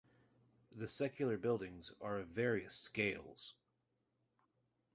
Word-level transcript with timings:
The 0.71 0.87
secular 0.87 1.37
buildings 1.37 1.91
are 2.01 2.17
of 2.17 2.29
various 2.29 2.73
scales. 2.73 3.53